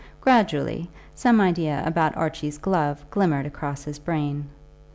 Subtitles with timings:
[0.19, 4.49] Gradually some idea about Archie's glove glimmered across his brain.